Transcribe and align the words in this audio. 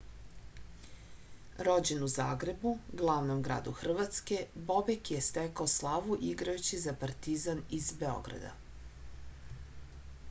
rođen 1.67 1.99
u 2.07 2.09
zagrebu 2.13 2.71
glavnom 3.01 3.43
gradu 3.49 3.75
hrvatske 3.83 4.39
bobek 4.71 5.13
je 5.15 5.21
stekao 5.27 5.69
slavu 5.77 6.19
igrajući 6.31 6.83
za 6.89 6.97
partizan 7.05 7.63
iz 7.81 7.95
beograda 8.03 8.59